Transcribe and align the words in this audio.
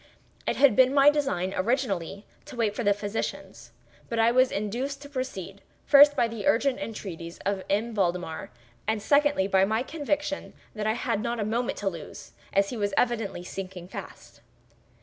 It 0.47 0.55
had 0.55 0.75
been 0.75 0.95
my 0.95 1.11
design, 1.11 1.53
originally, 1.55 2.25
to 2.45 2.55
wait 2.55 2.75
for 2.75 2.83
the 2.83 2.91
physicians; 2.91 3.71
but 4.09 4.17
I 4.17 4.31
was 4.31 4.51
induced 4.51 4.99
to 5.03 5.09
proceed, 5.09 5.61
first, 5.85 6.15
by 6.15 6.27
the 6.27 6.47
urgent 6.47 6.79
entreaties 6.79 7.37
of 7.45 7.63
M. 7.69 7.93
Valdemar, 7.93 8.49
and 8.87 8.99
secondly, 8.99 9.47
by 9.47 9.63
my 9.63 9.83
conviction 9.83 10.53
that 10.73 10.87
I 10.87 10.93
had 10.93 11.21
not 11.21 11.39
a 11.39 11.45
moment 11.45 11.77
to 11.77 11.87
lose, 11.87 12.31
as 12.51 12.71
he 12.71 12.77
was 12.77 12.95
evidently 12.97 13.43
sinking 13.43 13.89
fast. 13.89 14.41